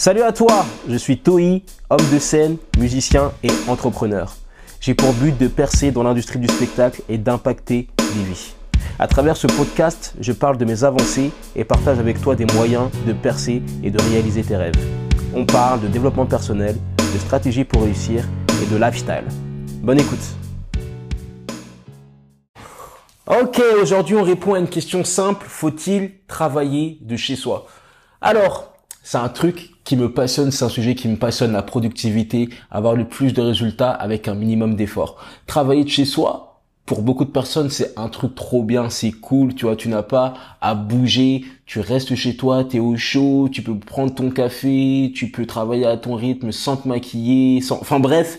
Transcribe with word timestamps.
Salut 0.00 0.22
à 0.22 0.30
toi, 0.30 0.64
je 0.88 0.94
suis 0.94 1.18
Toi, 1.18 1.40
homme 1.90 2.10
de 2.12 2.20
scène, 2.20 2.56
musicien 2.78 3.32
et 3.42 3.50
entrepreneur. 3.66 4.32
J'ai 4.80 4.94
pour 4.94 5.12
but 5.12 5.36
de 5.36 5.48
percer 5.48 5.90
dans 5.90 6.04
l'industrie 6.04 6.38
du 6.38 6.46
spectacle 6.46 7.02
et 7.08 7.18
d'impacter 7.18 7.88
des 8.14 8.22
vies. 8.22 8.54
À 9.00 9.08
travers 9.08 9.36
ce 9.36 9.48
podcast, 9.48 10.14
je 10.20 10.30
parle 10.30 10.56
de 10.56 10.64
mes 10.64 10.84
avancées 10.84 11.32
et 11.56 11.64
partage 11.64 11.98
avec 11.98 12.20
toi 12.20 12.36
des 12.36 12.46
moyens 12.54 12.90
de 13.08 13.12
percer 13.12 13.60
et 13.82 13.90
de 13.90 14.00
réaliser 14.00 14.44
tes 14.44 14.56
rêves. 14.56 14.76
On 15.34 15.44
parle 15.44 15.80
de 15.80 15.88
développement 15.88 16.26
personnel, 16.26 16.76
de 16.98 17.18
stratégie 17.18 17.64
pour 17.64 17.82
réussir 17.82 18.22
et 18.62 18.72
de 18.72 18.76
lifestyle. 18.76 19.24
Bonne 19.82 19.98
écoute. 19.98 20.22
Ok, 23.26 23.60
aujourd'hui 23.82 24.14
on 24.14 24.22
répond 24.22 24.54
à 24.54 24.60
une 24.60 24.68
question 24.68 25.02
simple. 25.02 25.46
Faut-il 25.48 26.12
travailler 26.28 26.98
de 27.00 27.16
chez 27.16 27.34
soi? 27.34 27.66
Alors, 28.20 28.77
c'est 29.02 29.18
un 29.18 29.28
truc 29.28 29.70
qui 29.84 29.96
me 29.96 30.12
passionne, 30.12 30.50
c'est 30.50 30.64
un 30.64 30.68
sujet 30.68 30.94
qui 30.94 31.08
me 31.08 31.16
passionne, 31.16 31.52
la 31.52 31.62
productivité, 31.62 32.50
avoir 32.70 32.94
le 32.94 33.08
plus 33.08 33.32
de 33.32 33.40
résultats 33.40 33.90
avec 33.90 34.28
un 34.28 34.34
minimum 34.34 34.74
d'efforts. 34.74 35.16
Travailler 35.46 35.84
de 35.84 35.88
chez 35.88 36.04
soi, 36.04 36.48
pour 36.84 37.02
beaucoup 37.02 37.26
de 37.26 37.30
personnes, 37.30 37.68
c'est 37.68 37.98
un 37.98 38.08
truc 38.08 38.34
trop 38.34 38.62
bien, 38.62 38.88
c'est 38.88 39.10
cool, 39.12 39.54
tu 39.54 39.66
vois, 39.66 39.76
tu 39.76 39.90
n'as 39.90 40.02
pas 40.02 40.34
à 40.62 40.74
bouger, 40.74 41.44
tu 41.66 41.80
restes 41.80 42.14
chez 42.14 42.36
toi, 42.36 42.64
tu 42.64 42.78
es 42.78 42.80
au 42.80 42.96
chaud, 42.96 43.50
tu 43.52 43.62
peux 43.62 43.78
prendre 43.78 44.14
ton 44.14 44.30
café, 44.30 45.12
tu 45.14 45.30
peux 45.30 45.44
travailler 45.44 45.84
à 45.84 45.98
ton 45.98 46.14
rythme 46.14 46.50
sans 46.50 46.78
te 46.78 46.88
maquiller, 46.88 47.60
sans... 47.60 47.78
enfin 47.78 48.00
bref, 48.00 48.38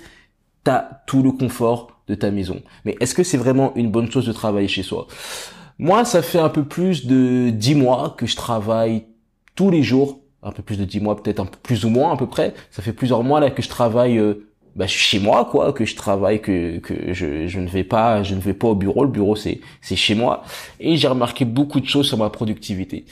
tu 0.65 0.71
as 0.71 1.03
tout 1.05 1.21
le 1.21 1.31
confort 1.31 1.99
de 2.07 2.15
ta 2.15 2.31
maison. 2.31 2.61
Mais 2.85 2.97
est-ce 2.99 3.13
que 3.13 3.23
c'est 3.23 3.37
vraiment 3.37 3.71
une 3.75 3.91
bonne 3.91 4.09
chose 4.09 4.25
de 4.25 4.33
travailler 4.33 4.67
chez 4.67 4.81
soi? 4.81 5.05
Moi, 5.77 6.03
ça 6.03 6.23
fait 6.23 6.39
un 6.39 6.49
peu 6.49 6.63
plus 6.63 7.05
de 7.05 7.51
dix 7.51 7.75
mois 7.75 8.15
que 8.17 8.25
je 8.25 8.35
travaille 8.35 9.05
tous 9.55 9.69
les 9.69 9.83
jours 9.83 10.19
un 10.43 10.51
peu 10.51 10.63
plus 10.63 10.77
de 10.77 10.85
dix 10.85 10.99
mois, 10.99 11.15
peut-être 11.21 11.39
un 11.39 11.45
peu 11.45 11.57
plus 11.61 11.85
ou 11.85 11.89
moins 11.89 12.13
à 12.13 12.17
peu 12.17 12.27
près. 12.27 12.53
Ça 12.71 12.81
fait 12.81 12.93
plusieurs 12.93 13.23
mois 13.23 13.39
là 13.39 13.49
que 13.49 13.61
je 13.61 13.69
travaille 13.69 14.17
euh, 14.17 14.47
bah, 14.75 14.87
chez 14.87 15.19
moi, 15.19 15.45
quoi, 15.45 15.73
que 15.73 15.85
je 15.85 15.95
travaille, 15.95 16.41
que, 16.41 16.77
que 16.79 17.13
je, 17.13 17.47
je 17.47 17.59
ne 17.59 17.67
vais 17.67 17.83
pas, 17.83 18.23
je 18.23 18.35
ne 18.35 18.39
vais 18.39 18.53
pas 18.53 18.67
au 18.69 18.75
bureau. 18.75 19.03
Le 19.03 19.09
bureau 19.11 19.35
c'est 19.35 19.59
c'est 19.81 19.95
chez 19.95 20.15
moi. 20.15 20.43
Et 20.79 20.97
j'ai 20.97 21.07
remarqué 21.07 21.45
beaucoup 21.45 21.79
de 21.79 21.87
choses 21.87 22.07
sur 22.07 22.17
ma 22.17 22.29
productivité. 22.29 23.05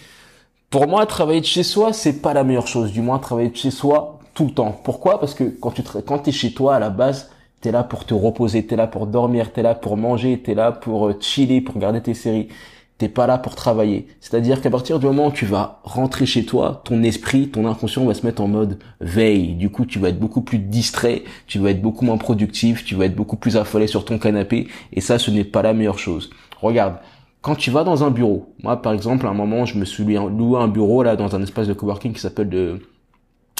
Pour 0.69 0.87
moi, 0.87 1.05
travailler 1.05 1.39
de 1.41 1.45
chez 1.45 1.63
soi, 1.63 1.93
c'est 1.93 2.21
pas 2.21 2.33
la 2.33 2.43
meilleure 2.43 2.67
chose. 2.67 2.91
Du 2.91 3.01
moins, 3.01 3.19
travailler 3.19 3.49
de 3.49 3.55
chez 3.55 3.71
soi 3.71 4.19
tout 4.33 4.45
le 4.45 4.51
temps. 4.51 4.71
Pourquoi? 4.83 5.19
Parce 5.19 5.33
que 5.33 5.45
quand 5.45 5.71
tu 5.71 5.81
quand 5.81 6.27
es 6.27 6.31
chez 6.31 6.53
toi 6.53 6.75
à 6.75 6.79
la 6.79 6.89
base, 6.89 7.31
t'es 7.61 7.71
là 7.71 7.83
pour 7.83 8.05
te 8.05 8.13
reposer, 8.13 8.65
t'es 8.65 8.75
là 8.75 8.85
pour 8.87 9.07
dormir, 9.07 9.51
t'es 9.53 9.61
là 9.61 9.75
pour 9.75 9.97
manger, 9.97 10.41
t'es 10.41 10.55
là 10.55 10.71
pour 10.71 11.07
euh, 11.07 11.17
chiller, 11.19 11.61
pour 11.61 11.75
regarder 11.75 12.01
tes 12.01 12.13
séries 12.13 12.49
t'es 12.97 13.09
pas 13.09 13.27
là 13.27 13.37
pour 13.37 13.55
travailler. 13.55 14.07
C'est-à-dire 14.19 14.61
qu'à 14.61 14.69
partir 14.69 14.99
du 14.99 15.05
moment 15.05 15.27
où 15.27 15.31
tu 15.31 15.45
vas 15.45 15.81
rentrer 15.83 16.25
chez 16.25 16.45
toi, 16.45 16.81
ton 16.83 17.03
esprit, 17.03 17.49
ton 17.49 17.67
inconscient 17.67 18.05
va 18.05 18.13
se 18.13 18.25
mettre 18.25 18.41
en 18.41 18.47
mode 18.47 18.79
veille. 18.99 19.53
Du 19.53 19.69
coup, 19.69 19.85
tu 19.85 19.99
vas 19.99 20.09
être 20.09 20.19
beaucoup 20.19 20.41
plus 20.41 20.57
distrait, 20.57 21.23
tu 21.45 21.59
vas 21.59 21.71
être 21.71 21.81
beaucoup 21.81 22.05
moins 22.05 22.17
productif, 22.17 22.83
tu 22.83 22.95
vas 22.95 23.05
être 23.05 23.15
beaucoup 23.15 23.37
plus 23.37 23.57
affolé 23.57 23.87
sur 23.87 24.05
ton 24.05 24.17
canapé. 24.17 24.67
Et 24.93 25.01
ça, 25.01 25.19
ce 25.19 25.29
n'est 25.29 25.43
pas 25.43 25.61
la 25.61 25.73
meilleure 25.73 25.99
chose. 25.99 26.31
Regarde, 26.59 26.95
quand 27.41 27.55
tu 27.55 27.69
vas 27.69 27.83
dans 27.83 28.03
un 28.03 28.09
bureau, 28.09 28.53
moi 28.63 28.81
par 28.81 28.93
exemple, 28.93 29.27
à 29.27 29.29
un 29.29 29.33
moment, 29.33 29.65
je 29.65 29.77
me 29.77 29.85
suis 29.85 30.03
loué 30.03 30.59
un 30.59 30.67
bureau 30.67 31.03
là 31.03 31.15
dans 31.15 31.35
un 31.35 31.43
espace 31.43 31.67
de 31.67 31.73
coworking 31.73 32.13
qui 32.13 32.19
s'appelle 32.19 32.49
de 32.49 32.81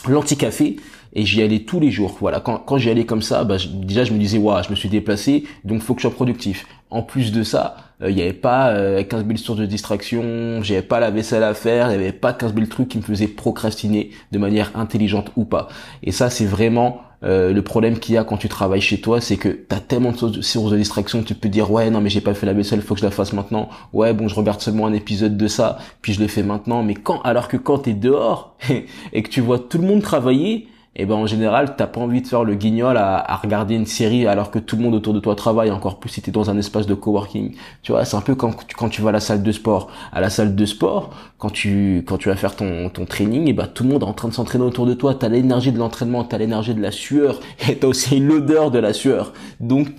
l'anti-café 0.07 0.77
et 1.13 1.25
j'y 1.25 1.41
allais 1.41 1.59
tous 1.59 1.79
les 1.79 1.91
jours. 1.91 2.17
Voilà, 2.19 2.39
quand, 2.39 2.57
quand 2.57 2.77
j'y 2.77 2.89
allais 2.89 3.05
comme 3.05 3.21
ça, 3.21 3.43
bah, 3.43 3.57
déjà 3.73 4.03
je 4.03 4.13
me 4.13 4.19
disais, 4.19 4.37
waouh, 4.37 4.63
je 4.63 4.69
me 4.69 4.75
suis 4.75 4.89
déplacé, 4.89 5.45
donc 5.63 5.81
faut 5.81 5.93
que 5.93 6.01
je 6.01 6.07
sois 6.07 6.15
productif. 6.15 6.65
En 6.89 7.01
plus 7.01 7.31
de 7.31 7.43
ça, 7.43 7.77
il 8.01 8.15
n'y 8.15 8.21
avait 8.21 8.33
pas 8.33 8.69
euh, 8.69 9.03
15 9.03 9.25
000 9.25 9.37
sources 9.37 9.59
de 9.59 9.65
distraction, 9.65 10.61
j'avais 10.61 10.81
pas 10.81 10.99
la 10.99 11.09
vaisselle 11.09 11.43
à 11.43 11.53
faire, 11.53 11.87
il 11.91 11.97
n'y 11.97 12.03
avait 12.03 12.11
pas 12.11 12.33
15 12.33 12.53
000 12.53 12.67
trucs 12.67 12.89
qui 12.89 12.97
me 12.97 13.03
faisaient 13.03 13.27
procrastiner 13.27 14.11
de 14.31 14.37
manière 14.37 14.71
intelligente 14.75 15.31
ou 15.35 15.45
pas. 15.45 15.67
Et 16.03 16.11
ça, 16.11 16.29
c'est 16.29 16.45
vraiment 16.45 17.01
euh, 17.23 17.51
le 17.51 17.61
problème 17.63 17.97
qu'il 17.97 18.13
y 18.13 18.17
a 18.17 18.23
quand 18.23 18.37
tu 18.37 18.47
travailles 18.49 18.81
chez 18.81 19.01
toi, 19.01 19.19
c'est 19.19 19.37
que 19.37 19.49
tu 19.49 19.75
as 19.75 19.79
tellement 19.79 20.11
de 20.11 20.41
sources 20.41 20.71
de 20.71 20.77
distraction, 20.77 21.23
tu 21.23 21.33
peux 21.33 21.49
dire 21.49 21.71
ouais 21.71 21.89
non 21.89 21.99
mais 21.99 22.09
j'ai 22.09 22.21
pas 22.21 22.35
fait 22.35 22.45
la 22.45 22.53
vaisselle, 22.53 22.81
faut 22.81 22.93
que 22.93 22.99
je 22.99 23.05
la 23.05 23.11
fasse 23.11 23.33
maintenant. 23.33 23.69
Ouais 23.93 24.13
bon 24.13 24.27
je 24.27 24.35
regarde 24.35 24.61
seulement 24.61 24.85
un 24.85 24.93
épisode 24.93 25.35
de 25.35 25.47
ça, 25.47 25.79
puis 26.01 26.13
je 26.13 26.21
le 26.21 26.27
fais 26.27 26.43
maintenant. 26.43 26.83
Mais 26.83 26.93
quand 26.93 27.21
alors 27.21 27.47
que 27.47 27.57
quand 27.57 27.79
t'es 27.79 27.93
dehors 27.93 28.55
et 29.13 29.23
que 29.23 29.29
tu 29.29 29.41
vois 29.41 29.57
tout 29.57 29.79
le 29.79 29.87
monde 29.87 30.03
travailler, 30.03 30.67
et 30.97 31.03
eh 31.03 31.05
ben 31.05 31.13
en 31.13 31.27
général 31.27 31.75
t'as 31.75 31.85
pas 31.85 32.01
envie 32.01 32.23
de 32.23 32.27
faire 32.27 32.43
le 32.43 32.55
guignol 32.55 32.97
à, 32.97 33.19
à, 33.19 33.35
regarder 33.35 33.75
une 33.75 33.85
série 33.85 34.25
alors 34.25 34.49
que 34.49 34.57
tout 34.57 34.75
le 34.77 34.81
monde 34.81 34.95
autour 34.95 35.13
de 35.13 35.19
toi 35.19 35.35
travaille 35.35 35.69
encore 35.69 35.99
plus 35.99 36.09
si 36.09 36.23
t'es 36.23 36.31
dans 36.31 36.49
un 36.49 36.57
espace 36.57 36.87
de 36.87 36.95
coworking 36.95 37.53
tu 37.83 37.91
vois 37.91 38.03
c'est 38.03 38.17
un 38.17 38.21
peu 38.21 38.33
quand 38.33 38.65
tu, 38.65 38.75
quand 38.75 38.89
tu 38.89 39.03
vas 39.03 39.09
à 39.09 39.11
la 39.11 39.19
salle 39.19 39.43
de 39.43 39.51
sport 39.51 39.91
à 40.11 40.21
la 40.21 40.31
salle 40.31 40.55
de 40.55 40.65
sport 40.65 41.11
quand 41.37 41.51
tu 41.51 42.03
quand 42.07 42.17
tu 42.17 42.29
vas 42.29 42.35
faire 42.35 42.55
ton 42.55 42.89
ton 42.89 43.05
training 43.05 43.47
et 43.47 43.53
ben 43.53 43.67
tout 43.71 43.83
le 43.83 43.89
monde 43.89 44.01
est 44.01 44.07
en 44.07 44.13
train 44.13 44.27
de 44.27 44.33
s'entraîner 44.33 44.63
autour 44.63 44.87
de 44.87 44.95
toi 44.95 45.13
t'as 45.13 45.29
l'énergie 45.29 45.71
de 45.71 45.77
l'entraînement 45.77 46.23
t'as 46.23 46.39
l'énergie 46.39 46.73
de 46.73 46.81
la 46.81 46.91
sueur 46.91 47.41
et 47.69 47.77
t'as 47.77 47.87
aussi 47.87 48.19
l'odeur 48.19 48.71
de 48.71 48.79
la 48.79 48.91
sueur 48.91 49.33
donc 49.59 49.89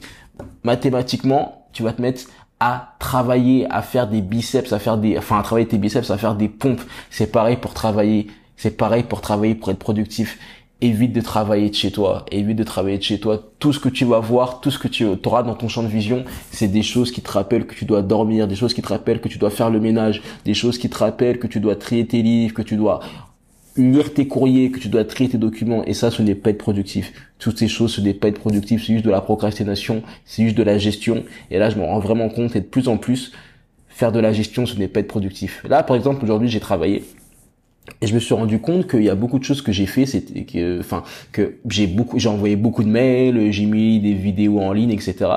mathématiquement 0.65 1.69
tu 1.73 1.85
vas 1.85 1.93
te 1.93 2.03
mettre 2.03 2.23
à 2.61 2.97
travailler, 2.99 3.71
à 3.71 3.83
faire 3.83 4.09
des 4.09 4.21
biceps, 4.21 4.73
à 4.73 4.81
faire 4.81 4.99
des, 4.99 5.17
enfin, 5.17 5.39
à 5.39 5.43
travailler 5.43 5.69
tes 5.69 5.79
biceps, 5.79 6.11
à 6.11 6.19
faire 6.19 6.35
des 6.35 6.49
pompes. 6.49 6.81
C'est 7.09 7.31
pareil 7.31 7.57
pour 7.57 7.73
travailler. 7.73 8.27
C'est 8.57 8.77
pareil 8.77 9.05
pour 9.05 9.21
travailler, 9.21 9.55
pour 9.55 9.71
être 9.71 9.79
productif 9.79 10.39
évite 10.81 11.13
de 11.13 11.21
travailler 11.21 11.71
de 11.71 11.75
chez 11.75 11.91
toi, 11.91 12.25
évite 12.31 12.57
de 12.57 12.65
travailler 12.65 12.99
de 12.99 13.03
chez 13.03 13.19
toi. 13.19 13.43
Tout 13.59 13.73
ce 13.73 13.81
que 13.81 13.89
tu 13.89 14.05
vas 14.05 14.21
voir, 14.21 14.61
tout 14.61 14.71
ce 14.71 14.79
que 14.79 14.89
tu 14.89 15.05
auras 15.25 15.43
dans 15.43 15.55
ton 15.55 15.69
champ 15.69 15.83
de 15.83 15.89
vision, 15.89 16.25
c'est 16.51 16.69
des 16.69 16.83
choses 16.83 17.11
qui 17.11 17.21
te 17.21 17.31
rappellent 17.31 17.67
que 17.67 17.75
tu 17.75 17.85
dois 17.85 18.03
dormir, 18.03 18.47
des 18.47 18.55
choses 18.55 18.75
qui 18.75 18.83
te 18.83 18.89
rappellent 18.89 19.21
que 19.21 19.29
tu 19.29 19.39
dois 19.39 19.51
faire 19.51 19.71
le 19.71 19.81
ménage, 19.81 20.23
des 20.45 20.55
choses 20.55 20.79
qui 20.79 20.89
te 20.89 20.99
rappellent 20.99 21.39
que 21.39 21.49
tu 21.49 21.59
dois 21.61 21.75
trier 21.75 22.07
tes 22.07 22.23
livres, 22.23 22.55
que 22.55 22.63
tu 22.63 22.77
dois 22.77 23.01
lire 23.77 24.13
tes 24.15 24.27
courriers, 24.27 24.71
que 24.71 24.79
tu 24.79 24.89
dois 24.89 25.05
trier 25.05 25.31
tes 25.31 25.39
documents. 25.39 25.85
Et 25.85 25.95
ça, 25.95 26.11
ce 26.11 26.23
n'est 26.23 26.35
pas 26.35 26.51
être 26.51 26.59
productif. 26.59 27.13
Toutes 27.39 27.59
ces 27.59 27.69
choses, 27.69 27.95
ce 27.95 28.01
n'est 28.01 28.15
pas 28.15 28.29
être 28.29 28.41
productif. 28.41 28.85
C'est 28.85 28.93
juste 28.93 29.05
de 29.05 29.11
la 29.11 29.21
procrastination, 29.21 30.03
c'est 30.25 30.45
juste 30.45 30.57
de 30.57 30.63
la 30.63 30.79
gestion. 30.79 31.25
Et 31.51 31.59
là, 31.59 31.71
je 31.71 31.77
me 31.77 31.85
rends 31.85 31.99
vraiment 31.99 32.29
compte 32.29 32.55
et 32.55 32.61
de 32.61 32.67
plus 32.67 32.89
en 32.89 32.99
plus, 32.99 33.33
faire 33.89 34.13
de 34.13 34.21
la 34.21 34.33
gestion, 34.33 34.65
ce 34.65 34.77
n'est 34.77 34.87
pas 34.87 35.01
être 35.01 35.09
productif. 35.09 35.65
Là, 35.69 35.83
par 35.83 35.97
exemple, 35.97 36.25
aujourd'hui, 36.25 36.49
j'ai 36.49 36.61
travaillé 36.61 37.05
et 38.01 38.07
je 38.07 38.15
me 38.15 38.21
suis 38.21 38.35
rendu 38.35 38.61
compte 38.61 38.89
qu'il 38.89 39.03
y 39.03 39.11
a 39.11 39.15
beaucoup 39.15 39.39
de 39.39 39.45
choses 39.45 39.63
que 39.63 39.73
j'ai 39.73 39.87
fait, 39.87 40.07
c'était 40.07 40.45
que, 40.45 40.81
enfin, 40.81 41.03
que 41.33 41.57
j'ai 41.69 41.87
beaucoup, 41.87 42.19
j'ai 42.19 42.29
envoyé 42.29 42.57
beaucoup 42.57 42.83
de 42.83 42.89
mails, 42.89 43.53
j'ai 43.53 43.67
mis 43.67 44.01
des 44.01 44.15
vidéos 44.15 44.61
en 44.61 44.73
ligne, 44.73 44.91
etc. 44.91 45.31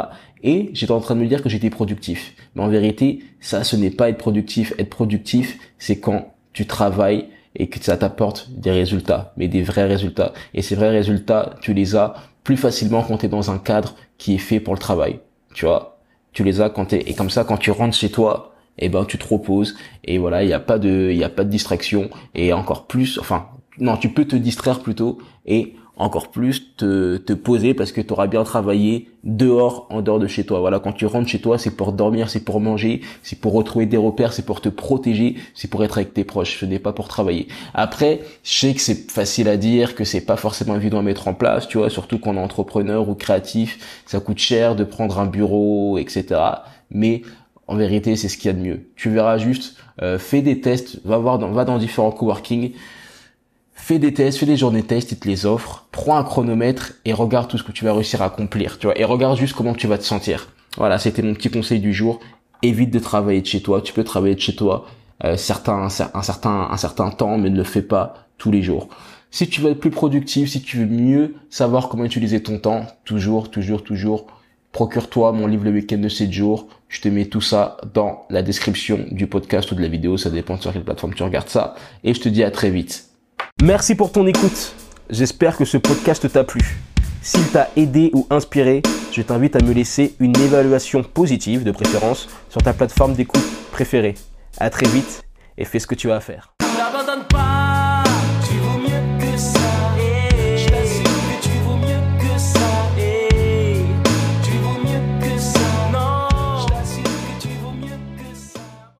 Et 0.43 0.69
j'étais 0.73 0.91
en 0.91 0.99
train 0.99 1.15
de 1.15 1.21
me 1.21 1.27
dire 1.27 1.41
que 1.41 1.49
j'étais 1.49 1.69
productif. 1.69 2.33
Mais 2.55 2.63
en 2.63 2.67
vérité, 2.67 3.19
ça, 3.39 3.63
ce 3.63 3.75
n'est 3.75 3.91
pas 3.91 4.09
être 4.09 4.17
productif. 4.17 4.73
Être 4.79 4.89
productif, 4.89 5.57
c'est 5.77 5.99
quand 5.99 6.33
tu 6.53 6.65
travailles 6.65 7.25
et 7.55 7.67
que 7.67 7.83
ça 7.83 7.97
t'apporte 7.97 8.49
des 8.51 8.71
résultats, 8.71 9.33
mais 9.37 9.47
des 9.47 9.61
vrais 9.61 9.85
résultats. 9.85 10.33
Et 10.53 10.61
ces 10.61 10.75
vrais 10.75 10.89
résultats, 10.89 11.55
tu 11.61 11.73
les 11.73 11.95
as 11.95 12.15
plus 12.43 12.57
facilement 12.57 13.03
quand 13.03 13.23
es 13.23 13.27
dans 13.27 13.51
un 13.51 13.59
cadre 13.59 13.95
qui 14.17 14.35
est 14.35 14.39
fait 14.39 14.59
pour 14.59 14.73
le 14.73 14.79
travail. 14.79 15.19
Tu 15.53 15.65
vois, 15.65 15.99
tu 16.33 16.43
les 16.43 16.61
as 16.61 16.69
quand 16.69 16.85
t'es, 16.85 16.99
et 16.99 17.13
comme 17.13 17.29
ça, 17.29 17.43
quand 17.43 17.57
tu 17.57 17.71
rentres 17.71 17.95
chez 17.95 18.09
toi, 18.09 18.50
et 18.81 18.85
eh 18.85 18.89
ben 18.89 19.05
tu 19.05 19.17
te 19.17 19.27
reposes 19.27 19.75
et 20.03 20.17
voilà 20.17 20.43
il 20.43 20.47
n'y 20.47 20.53
a 20.53 20.59
pas 20.59 20.79
de 20.79 21.09
il 21.11 21.17
y 21.17 21.23
a 21.23 21.29
pas 21.29 21.43
de 21.43 21.49
distraction 21.49 22.09
et 22.35 22.51
encore 22.51 22.87
plus 22.87 23.19
enfin 23.19 23.47
non 23.79 23.95
tu 23.95 24.09
peux 24.09 24.25
te 24.25 24.35
distraire 24.35 24.79
plutôt 24.81 25.19
et 25.45 25.75
encore 26.01 26.29
plus 26.29 26.75
te, 26.77 27.17
te 27.17 27.33
poser 27.33 27.73
parce 27.75 27.91
que 27.91 28.01
tu 28.01 28.11
auras 28.11 28.25
bien 28.25 28.43
travaillé 28.43 29.09
dehors 29.23 29.85
en 29.91 30.01
dehors 30.01 30.19
de 30.19 30.25
chez 30.25 30.43
toi. 30.43 30.59
Voilà 30.59 30.79
quand 30.79 30.93
tu 30.93 31.05
rentres 31.05 31.29
chez 31.29 31.39
toi 31.39 31.59
c'est 31.59 31.71
pour 31.71 31.93
dormir 31.93 32.29
c'est 32.29 32.43
pour 32.43 32.59
manger 32.59 33.01
c'est 33.21 33.39
pour 33.39 33.53
retrouver 33.53 33.85
des 33.85 33.97
repères 33.97 34.33
c'est 34.33 34.45
pour 34.45 34.61
te 34.61 34.69
protéger 34.69 35.35
c'est 35.53 35.69
pour 35.69 35.83
être 35.83 35.99
avec 35.99 36.13
tes 36.13 36.23
proches. 36.23 36.59
Ce 36.59 36.65
n'est 36.65 36.79
pas 36.79 36.93
pour 36.93 37.07
travailler. 37.07 37.47
Après 37.75 38.21
je 38.43 38.51
sais 38.51 38.73
que 38.73 38.81
c'est 38.81 39.11
facile 39.11 39.47
à 39.47 39.57
dire 39.57 39.93
que 39.93 40.03
c'est 40.03 40.25
pas 40.25 40.37
forcément 40.37 40.75
évident 40.75 40.99
à 40.99 41.03
mettre 41.03 41.27
en 41.27 41.35
place 41.35 41.67
tu 41.67 41.77
vois 41.77 41.91
surtout 41.91 42.17
quand 42.17 42.31
on 42.31 42.37
est 42.37 42.39
entrepreneur 42.39 43.07
ou 43.07 43.13
créatif 43.13 44.03
ça 44.07 44.19
coûte 44.19 44.39
cher 44.39 44.75
de 44.75 44.83
prendre 44.83 45.19
un 45.19 45.27
bureau 45.27 45.99
etc 45.99 46.39
mais 46.89 47.21
en 47.67 47.75
vérité, 47.75 48.15
c'est 48.15 48.27
ce 48.27 48.37
qu'il 48.37 48.47
y 48.47 48.49
a 48.49 48.57
de 48.57 48.61
mieux. 48.61 48.89
Tu 48.95 49.09
verras 49.09 49.37
juste, 49.37 49.77
euh, 50.01 50.17
fais 50.17 50.41
des 50.41 50.61
tests, 50.61 50.99
va 51.05 51.17
voir 51.17 51.39
dans, 51.39 51.51
va 51.51 51.65
dans 51.65 51.77
différents 51.77 52.11
coworking, 52.11 52.73
fais 53.73 53.99
des 53.99 54.13
tests, 54.13 54.37
fais 54.37 54.45
des 54.45 54.57
journées 54.57 54.83
tests, 54.83 55.11
ils 55.11 55.19
te 55.19 55.27
les 55.27 55.45
offrent, 55.45 55.87
prends 55.91 56.17
un 56.17 56.23
chronomètre 56.23 56.93
et 57.05 57.13
regarde 57.13 57.49
tout 57.49 57.57
ce 57.57 57.63
que 57.63 57.71
tu 57.71 57.85
vas 57.85 57.93
réussir 57.93 58.21
à 58.21 58.25
accomplir, 58.25 58.77
tu 58.77 58.87
vois, 58.87 58.99
et 58.99 59.05
regarde 59.05 59.37
juste 59.37 59.55
comment 59.55 59.73
tu 59.73 59.87
vas 59.87 59.97
te 59.97 60.03
sentir. 60.03 60.49
Voilà, 60.77 60.99
c'était 60.99 61.21
mon 61.21 61.33
petit 61.33 61.49
conseil 61.49 61.79
du 61.79 61.93
jour. 61.93 62.19
Évite 62.61 62.91
de 62.91 62.99
travailler 62.99 63.41
de 63.41 63.47
chez 63.47 63.61
toi. 63.61 63.81
Tu 63.81 63.91
peux 63.91 64.03
travailler 64.03 64.35
de 64.35 64.39
chez 64.39 64.55
toi 64.55 64.85
euh, 65.23 65.35
certains, 65.35 65.83
un, 65.83 65.89
certain, 65.89 66.67
un 66.71 66.77
certain 66.77 67.09
temps, 67.09 67.37
mais 67.37 67.49
ne 67.49 67.57
le 67.57 67.63
fais 67.63 67.81
pas 67.81 68.27
tous 68.37 68.51
les 68.51 68.61
jours. 68.61 68.89
Si 69.29 69.47
tu 69.47 69.61
veux 69.61 69.71
être 69.71 69.79
plus 69.79 69.91
productif, 69.91 70.49
si 70.49 70.61
tu 70.61 70.77
veux 70.77 70.85
mieux 70.85 71.35
savoir 71.49 71.89
comment 71.89 72.03
utiliser 72.03 72.41
ton 72.41 72.59
temps, 72.59 72.85
toujours, 73.05 73.49
toujours, 73.51 73.83
toujours, 73.83 74.27
procure-toi 74.71 75.31
mon 75.31 75.47
livre 75.47 75.65
le 75.65 75.71
week-end 75.71 75.97
de 75.97 76.09
7 76.09 76.31
jours. 76.31 76.67
Je 76.87 77.01
te 77.01 77.07
mets 77.07 77.25
tout 77.25 77.41
ça 77.41 77.77
dans 77.93 78.25
la 78.29 78.41
description 78.41 79.05
du 79.11 79.27
podcast 79.27 79.71
ou 79.71 79.75
de 79.75 79.81
la 79.81 79.87
vidéo, 79.87 80.17
ça 80.17 80.29
dépend 80.29 80.59
sur 80.59 80.73
quelle 80.73 80.83
plateforme 80.83 81.13
tu 81.13 81.23
regardes 81.23 81.49
ça. 81.49 81.75
Et 82.03 82.13
je 82.13 82.21
te 82.21 82.29
dis 82.29 82.43
à 82.43 82.51
très 82.51 82.69
vite. 82.69 83.09
Merci 83.61 83.95
pour 83.95 84.11
ton 84.11 84.25
écoute. 84.27 84.73
J'espère 85.09 85.57
que 85.57 85.65
ce 85.65 85.77
podcast 85.77 86.31
t'a 86.31 86.43
plu. 86.43 86.61
S'il 87.21 87.45
t'a 87.49 87.69
aidé 87.75 88.09
ou 88.13 88.25
inspiré, 88.29 88.81
je 89.11 89.21
t'invite 89.21 89.55
à 89.55 89.63
me 89.63 89.73
laisser 89.73 90.15
une 90.19 90.35
évaluation 90.37 91.03
positive 91.03 91.63
de 91.63 91.71
préférence 91.71 92.27
sur 92.49 92.61
ta 92.63 92.73
plateforme 92.73 93.13
d'écoute 93.13 93.45
préférée. 93.71 94.15
À 94.57 94.69
très 94.69 94.87
vite 94.87 95.23
et 95.57 95.65
fais 95.65 95.79
ce 95.79 95.87
que 95.87 95.95
tu 95.95 96.11
as 96.11 96.15
à 96.15 96.19
faire. 96.19 96.55